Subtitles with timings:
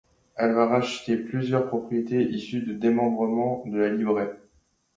[0.35, 4.31] Elle va racheter plusieurs propriétés issues du démembrement de la livrée.